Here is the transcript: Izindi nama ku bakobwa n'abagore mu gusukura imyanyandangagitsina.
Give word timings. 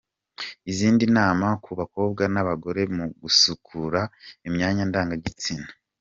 Izindi 0.71 1.05
nama 1.17 1.47
ku 1.63 1.71
bakobwa 1.79 2.23
n'abagore 2.33 2.81
mu 2.95 3.05
gusukura 3.21 4.01
imyanyandangagitsina. 4.47 5.67